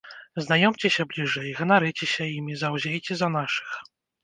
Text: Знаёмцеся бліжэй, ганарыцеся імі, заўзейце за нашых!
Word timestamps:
Знаёмцеся 0.45 1.05
бліжэй, 1.11 1.51
ганарыцеся 1.59 2.23
імі, 2.39 2.59
заўзейце 2.65 3.13
за 3.23 3.33
нашых! 3.39 3.69